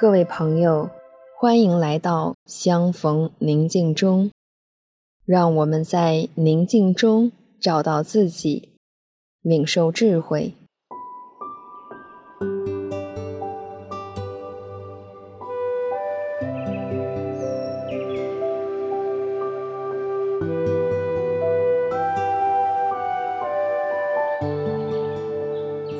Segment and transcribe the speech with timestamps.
[0.00, 0.88] 各位朋友，
[1.36, 4.30] 欢迎来到相逢宁静中，
[5.26, 8.68] 让我们在宁静中找到自己，
[9.42, 10.54] 领受智慧。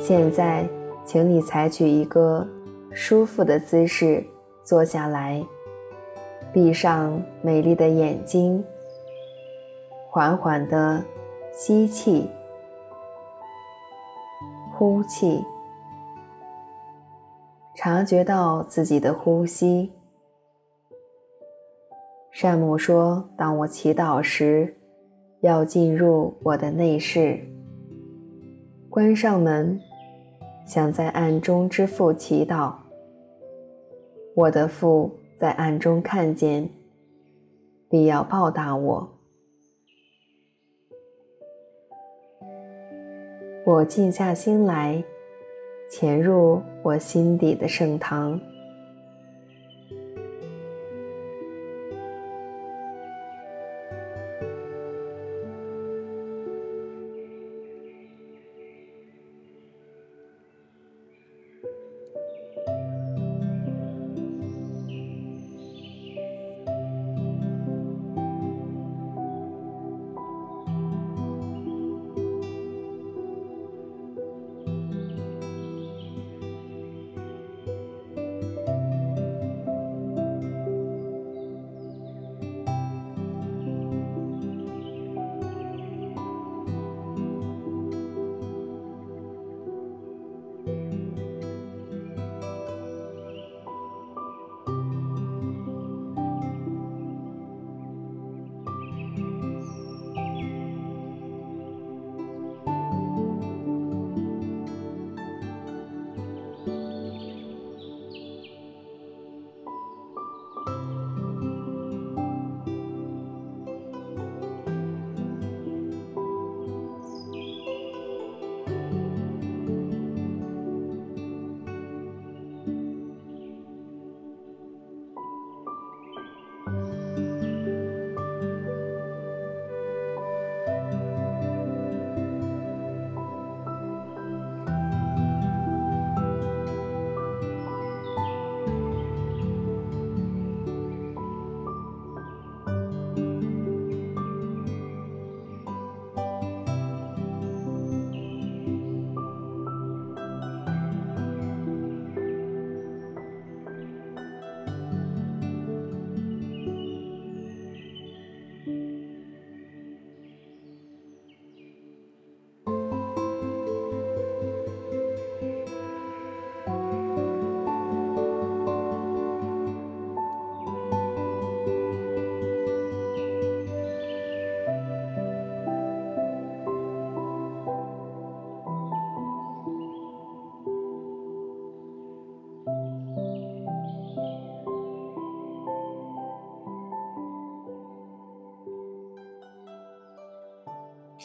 [0.00, 0.68] 现在，
[1.04, 2.46] 请你采取一个
[3.00, 4.26] 舒服的姿势
[4.64, 5.40] 坐下来，
[6.52, 8.62] 闭上美丽的眼睛，
[10.10, 11.00] 缓缓地
[11.52, 12.28] 吸气、
[14.74, 15.44] 呼气，
[17.76, 19.92] 察觉到自己的呼吸。
[22.32, 24.76] 善牧说：“当我祈祷时，
[25.40, 27.38] 要进入我的内室，
[28.90, 29.80] 关上门，
[30.66, 32.72] 想在暗中之父祈祷。”
[34.38, 36.70] 我的父在暗中看见，
[37.90, 39.08] 必要报答我。
[43.66, 45.02] 我静下心来，
[45.90, 48.40] 潜入我心底的圣堂。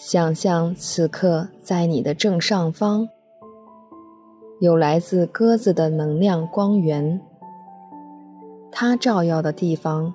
[0.05, 3.07] 想象此刻在你的正上方，
[4.59, 7.21] 有来自鸽子的能量光源，
[8.69, 10.13] 它照耀的地方，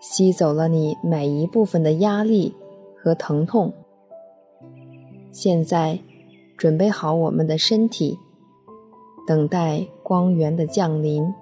[0.00, 2.52] 吸走了你每一部分的压力
[3.00, 3.72] 和疼痛。
[5.30, 6.00] 现在，
[6.58, 8.18] 准备好我们的身体，
[9.24, 11.32] 等待光源的降临。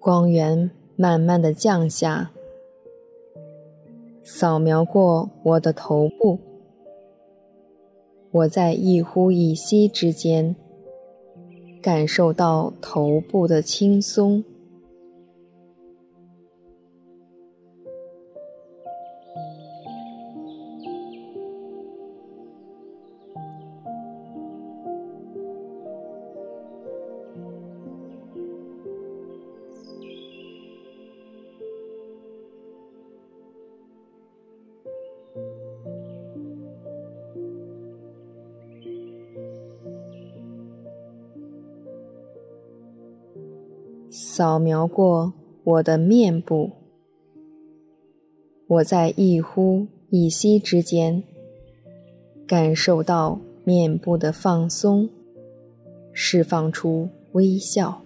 [0.00, 2.30] 光源慢慢的降下，
[4.22, 6.38] 扫描过我的头部。
[8.30, 10.56] 我在一呼一吸之间，
[11.82, 14.42] 感受到头部的轻松。
[44.40, 45.34] 扫描过
[45.64, 46.70] 我的面部，
[48.68, 51.22] 我在一呼一吸之间，
[52.46, 55.10] 感受到面部的放松，
[56.14, 58.00] 释放出微笑。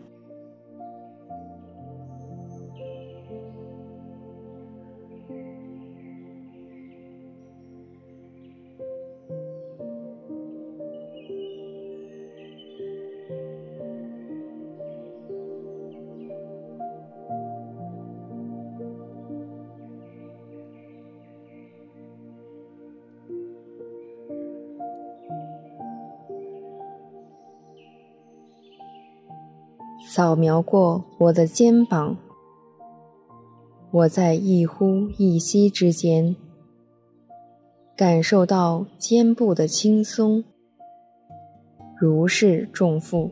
[30.17, 32.17] 扫描过我的肩膀，
[33.91, 36.37] 我在一呼一吸之间，
[37.97, 40.45] 感受到肩部的轻松，
[41.99, 43.29] 如释重负。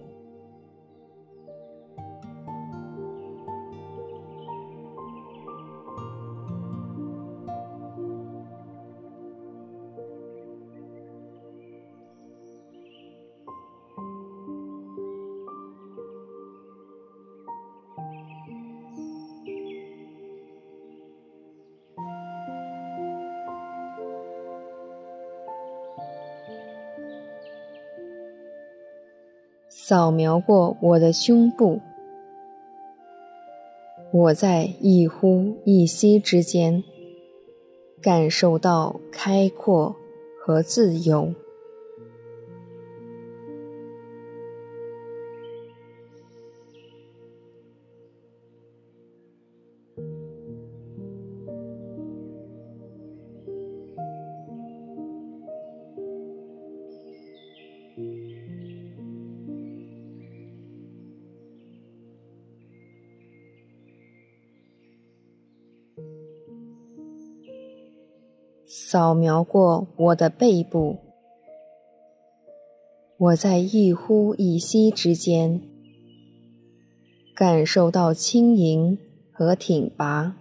[29.92, 31.78] 扫描过我的胸部，
[34.10, 36.82] 我在一呼一吸之间，
[38.00, 39.94] 感受到开阔
[40.42, 41.34] 和自由。
[68.74, 70.96] 扫描过我的背部，
[73.18, 75.60] 我在一呼一吸之间，
[77.36, 78.96] 感受到轻盈
[79.30, 80.38] 和挺拔。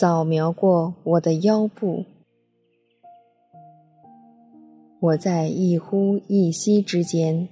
[0.00, 2.04] 扫描过我的腰部，
[5.00, 7.48] 我在一呼一吸之间，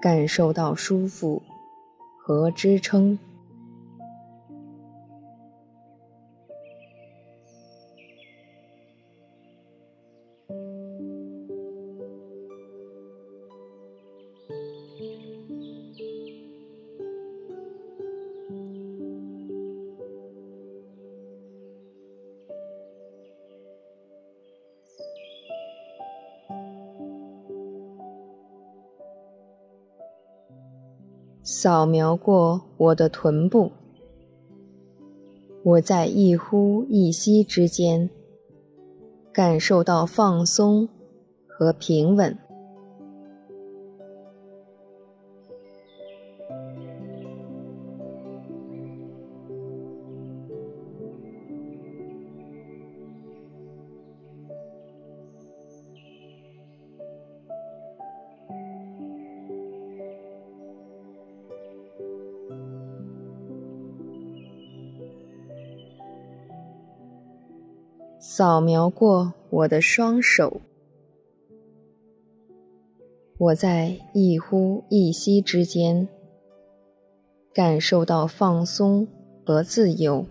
[0.00, 1.42] 感受到舒服
[2.24, 3.18] 和支撑。
[31.64, 33.72] 扫描过我的臀部，
[35.62, 38.10] 我在一呼一吸之间，
[39.32, 40.86] 感受到放松
[41.46, 42.36] 和平稳。
[68.26, 70.62] 扫描过我的双手，
[73.36, 76.08] 我在一呼一吸之间，
[77.52, 79.06] 感受到放松
[79.44, 80.24] 和自由。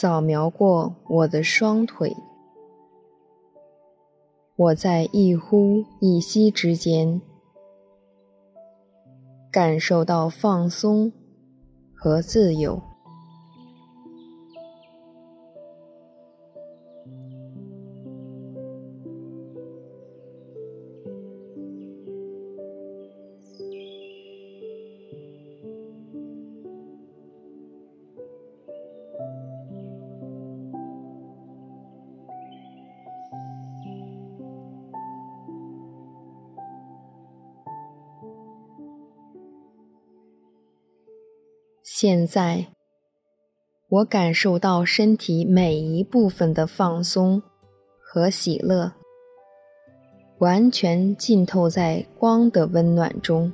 [0.00, 2.16] 扫描过我的双腿，
[4.56, 7.20] 我在一呼一吸之间，
[9.52, 11.12] 感受到放松
[11.94, 12.80] 和自由。
[42.02, 42.68] 现在，
[43.90, 47.42] 我感受到身体每一部分的放松
[48.00, 48.94] 和喜乐，
[50.38, 53.52] 完全浸透在光的温暖中。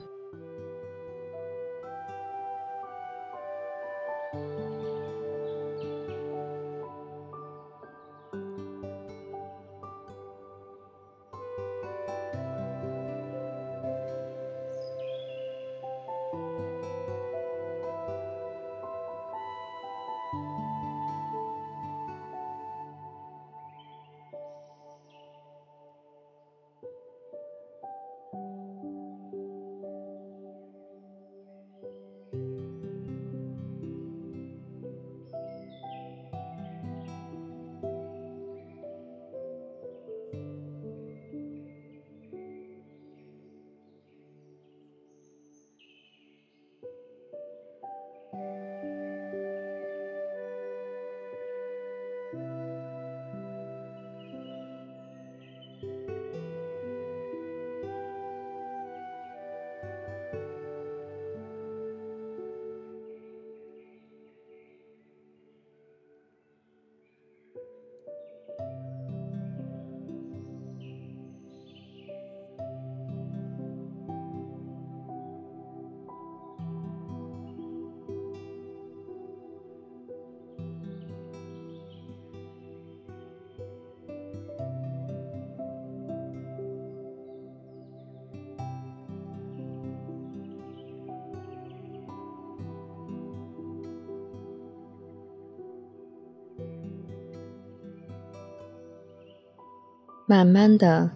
[100.29, 101.13] 慢慢的，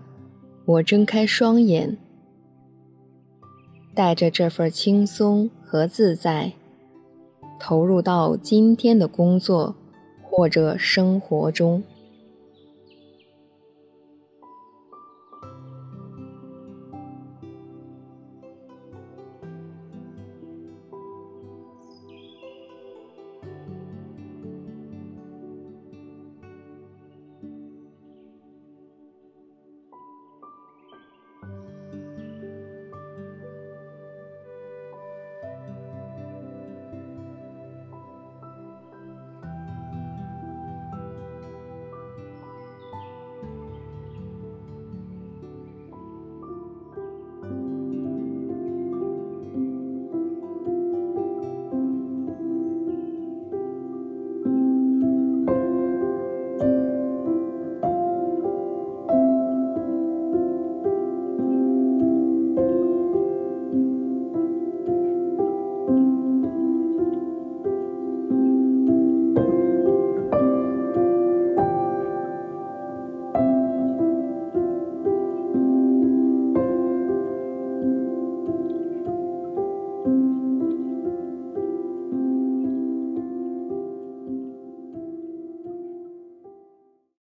[0.65, 1.99] 我睁开双眼，
[3.93, 6.53] 带着这份轻松和自在，
[7.59, 9.75] 投入到今天的工作
[10.23, 11.83] 或者生活中。